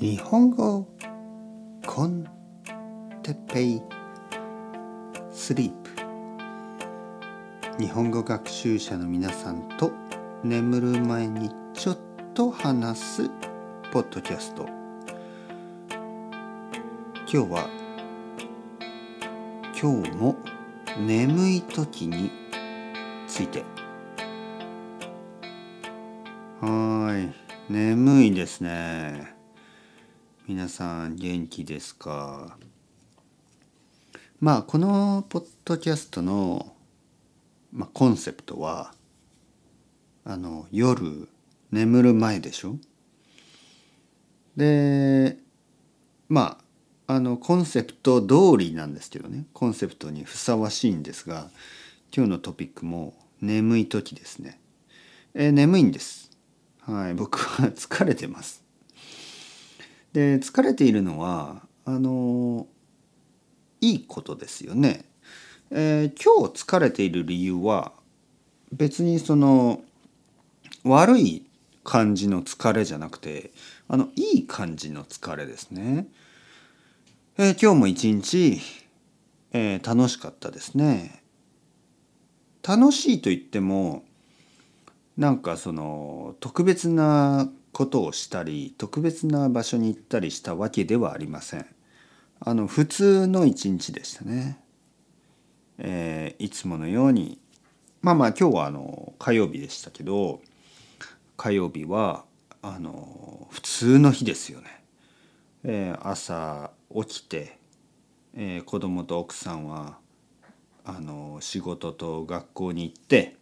[0.00, 0.86] 日本語
[1.86, 2.26] コン
[3.22, 3.82] テペイ
[5.30, 5.90] スリープ。
[7.82, 9.92] 日本語学習者の皆さんと
[10.42, 11.98] 眠る前にちょっ
[12.34, 13.30] と話す
[13.92, 14.66] ポッドキャスト。
[17.32, 17.68] 今日は
[19.80, 20.36] 今日も
[20.98, 22.30] 眠い時に
[23.26, 23.62] ついて。
[26.60, 27.32] はーい。
[27.68, 29.31] 眠いですね。
[30.48, 32.56] 皆さん元気ですか？
[34.40, 36.74] まあこのポッドキャストの、
[37.72, 38.92] まあ、コンセプトは
[40.24, 41.28] あの夜
[41.70, 42.76] 眠る前でしょ？
[44.56, 45.36] で
[46.28, 46.58] ま
[47.06, 49.46] ああのコンセプト通りなんですけどね。
[49.52, 51.50] コンセプトにふさわしいんですが
[52.14, 54.60] 今日のトピックも眠い時ですね。
[55.34, 56.30] えー眠いんです。
[56.80, 58.61] はい僕は 疲れてます。
[60.12, 62.66] で疲れているのはあの
[63.80, 65.04] いいことですよね、
[65.70, 67.92] えー今日疲れている理由は
[68.72, 69.82] 別にその
[70.84, 71.46] 悪い
[71.82, 73.50] 感じの疲れじゃなくて
[73.88, 76.06] あのいい感じの疲れですね、
[77.38, 78.60] えー今日も一日、
[79.52, 81.22] えー楽しかったですね。
[82.62, 84.04] 楽しいと言っても
[85.16, 91.66] なんかその特別なことをしたり特別な場所に行ったりしたわけではありません。
[92.40, 94.60] あの普通の一日でしたね。
[95.78, 97.38] えーいつものように
[98.02, 100.40] まあまあ今日はあの火曜日でしたけど
[101.36, 102.24] 火曜日は
[102.60, 104.84] あの普通の日ですよね。
[105.64, 107.58] えー朝起きて、
[108.34, 109.98] えー子供と奥さんは
[110.84, 113.36] あの仕事と学校に行って。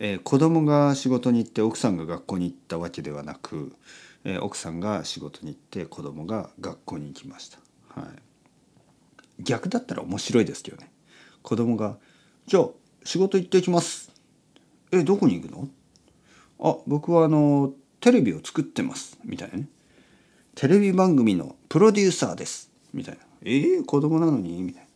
[0.00, 3.74] えー子供が仕事に行って奥さんが学校に行ったわけではなく、
[4.24, 7.58] えー奥さんが仕事に行って子供が学校に行きました、
[8.00, 10.90] はい、逆だったら面白いですけどね。
[11.42, 11.98] 子供が
[12.46, 12.68] 「じゃあ
[13.04, 14.10] 仕事行ってきます」
[14.92, 15.68] 「ええどこに行くの?」
[16.60, 19.68] 「あ僕はあのテレビを作ってます」みたいなね
[20.56, 24.88] 「テレビ番組のプロデューサーです」みたいな「えー、子供なのに?」みたいな。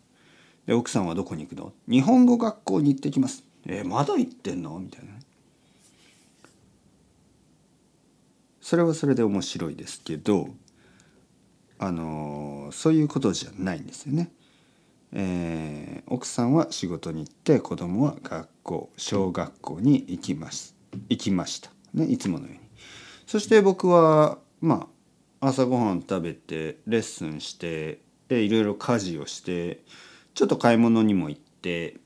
[0.67, 4.79] で奥さんはどこに行くの日本語学校に行ってきますえまだ行ってんの？
[4.79, 5.13] みたいな
[8.61, 10.49] それはそれで面白いですけど
[11.79, 14.31] あのそういうことじゃないんですよね。
[15.13, 20.75] えー奥さんは仕事に行って子供は学校小学校に行きます
[21.11, 22.61] 行きましたねいつものように。
[23.27, 24.89] そして僕はま
[25.41, 29.83] あ朝ごはん食べてレッスンしてでいろいろ家事をして
[30.35, 31.97] ちょっと買い物にも行って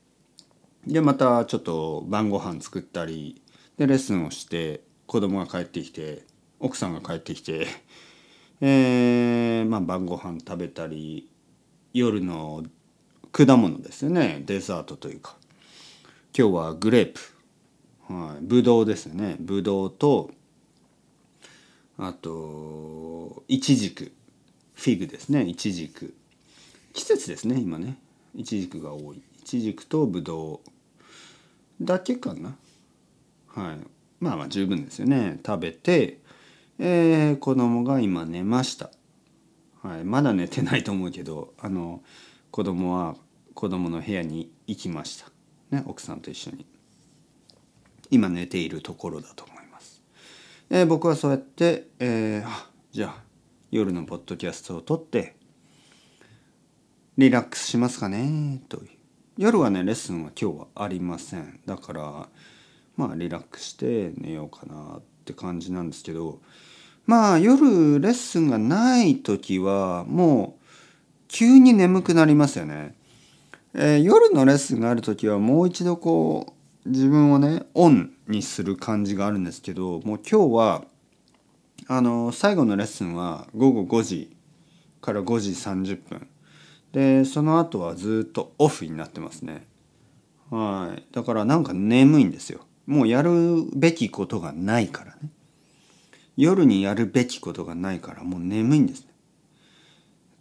[0.87, 3.41] でまたちょっと晩ご飯作ったり
[3.77, 6.23] でレッスンをして子供が帰ってきて
[6.59, 7.67] 奥さんが帰ってきて、
[8.61, 11.29] えーまあ、晩ご飯食べたり
[11.93, 12.63] 夜の
[13.31, 14.41] 果物ですよね。
[14.45, 15.35] デザートというか。
[16.37, 17.19] 今日はグレープ、
[18.13, 19.37] はい、ブドウですね。
[19.39, 20.31] ブドウと
[21.97, 24.11] あとイチジク。
[24.73, 25.43] フィグですね。
[25.45, 26.13] イチジク。
[26.93, 27.97] 季節ですね今ね。
[28.35, 29.17] イチジクが多い。
[29.17, 30.72] イチジクとブドウ。
[31.81, 32.55] だけかな。
[33.47, 33.77] はい。
[34.19, 35.39] まあまあ十分ですよね。
[35.45, 36.19] 食べて、
[36.79, 38.89] えー、子供が今寝ました。
[39.81, 40.03] はい。
[40.03, 42.01] まだ寝てないと思うけどあの
[42.51, 43.15] 子供は
[43.53, 45.31] 子供の部屋に行きました。
[45.75, 46.65] ね奥さんと一緒に。
[48.09, 50.03] 今寝ているところだと思います、
[50.69, 53.23] えー僕はそうやって、えーじゃあ
[53.71, 55.35] 夜のポッドキャストを撮って
[57.17, 58.89] リラックスしますかねという。
[59.35, 61.59] 夜はねレッスンは今日はありません。
[61.65, 62.29] だから
[62.95, 66.39] まあリラックスして寝ようかなって感じなんですけど
[67.07, 70.65] まあ夜レッスンがない時はもう
[71.27, 72.95] 急に眠くなりますよね、
[73.73, 76.53] えー夜のレッスンがある時はもう一度こ
[76.85, 80.83] う自分をねオンにする感じがあるんですけどもう今日は
[81.87, 84.37] あの最後のレッスンは午後5時
[85.01, 86.27] から5時30分。
[86.93, 89.65] でその後はずっとオフになってますね。
[90.49, 91.03] はい。
[91.11, 92.61] だからなんか眠いんですよ。
[92.85, 95.31] もうやるべきことがないからね。
[96.37, 99.07] 夜にやるべきことがないからもう眠いんですね。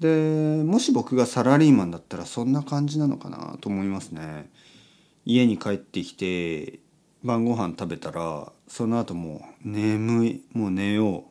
[0.00, 4.50] でもし僕がサラリーマンだったらそんな感じなのかなと思いますね。
[5.24, 6.80] 家に帰ってきて
[7.22, 11.24] 晩ご飯食べたらその後もう眠いもう寝よ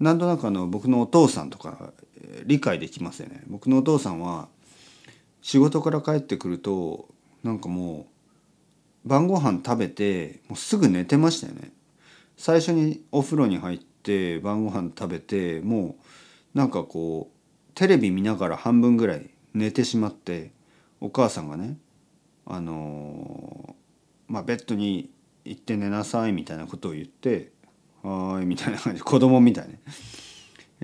[0.00, 0.04] う。
[0.04, 1.92] なんとなくあの僕のお父さんとか
[2.44, 3.42] 理解できますよね。
[3.46, 4.48] 僕のお父さんは
[5.40, 7.08] 仕事から帰ってくると
[7.42, 8.06] なんかも
[9.04, 11.72] う晩ご飯食べてもうすぐ寝てましたよね。
[12.36, 15.96] 最初にお風呂に入って晩ご飯食べても
[16.54, 17.42] うなんかこう
[17.74, 20.50] テレビ見ながら半分ぐらい寝てしまって
[21.00, 21.76] お母さんがね
[22.46, 23.74] あの
[24.28, 25.10] まあベッドに
[25.44, 27.50] 行って寝なさいみたいなことを言って
[28.02, 29.80] 「はーい」みたいな感じ子供みたいね、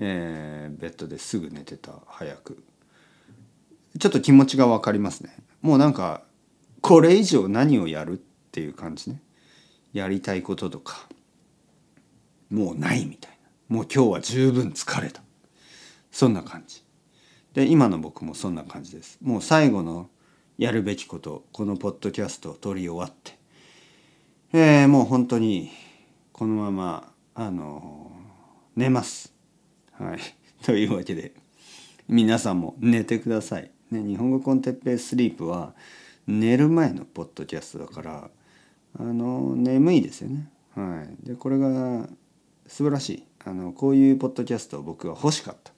[0.01, 2.63] えーベッドですぐ寝てた早く。
[3.99, 5.35] ちょっと気持ちが分かりますね。
[5.61, 6.23] もうなんか
[6.79, 9.21] これ以上何をやるっていう感じね。
[9.91, 11.09] やりたいこととか
[12.49, 13.31] もうないみたい
[13.69, 13.75] な。
[13.75, 15.21] もう今日は十分疲れた。
[16.11, 16.81] そんな感じ。
[17.53, 19.17] で今の僕もそんな感じです。
[19.21, 20.09] もう最後の
[20.57, 23.37] やるべきことこのポッドキャストを撮り終わって。
[24.53, 25.69] えーもう本当に
[26.31, 28.13] このままあの
[28.77, 29.38] 寝ます。
[29.99, 30.19] はい。
[30.63, 31.33] というわけで
[32.07, 35.75] 皆さんも寝てください、ね、日本語コンテッペイスリープは
[36.25, 38.31] 寝る前のポッドキャストだから
[38.97, 40.49] あの眠いですよね。
[40.75, 41.27] はい。
[41.27, 42.07] でこれが
[42.67, 43.23] 素晴らしい。
[43.45, 45.71] あのこういうポッドキャストを僕は欲しかった。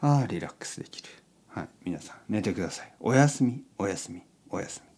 [0.00, 1.08] ああリラックスできる。
[1.48, 1.68] はい。
[1.84, 2.92] 皆さん寝てください。
[3.00, 4.91] おやすみおやすみおやすみ。